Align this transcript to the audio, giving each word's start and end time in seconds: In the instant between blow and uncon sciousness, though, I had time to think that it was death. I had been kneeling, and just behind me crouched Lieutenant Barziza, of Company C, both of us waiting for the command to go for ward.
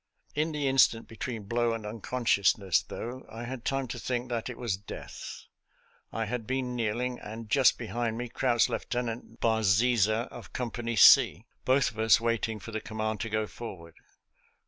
In 0.33 0.51
the 0.51 0.67
instant 0.67 1.07
between 1.07 1.43
blow 1.43 1.73
and 1.73 1.85
uncon 1.85 2.23
sciousness, 2.25 2.83
though, 2.87 3.23
I 3.31 3.43
had 3.43 3.63
time 3.63 3.87
to 3.89 3.99
think 3.99 4.29
that 4.29 4.49
it 4.49 4.57
was 4.57 4.75
death. 4.75 5.43
I 6.11 6.25
had 6.25 6.47
been 6.47 6.75
kneeling, 6.75 7.19
and 7.19 7.47
just 7.51 7.77
behind 7.77 8.17
me 8.17 8.27
crouched 8.27 8.67
Lieutenant 8.67 9.39
Barziza, 9.39 10.27
of 10.31 10.53
Company 10.53 10.95
C, 10.95 11.45
both 11.65 11.91
of 11.91 11.99
us 11.99 12.19
waiting 12.19 12.59
for 12.59 12.71
the 12.71 12.81
command 12.81 13.19
to 13.19 13.29
go 13.29 13.45
for 13.45 13.77
ward. 13.77 13.93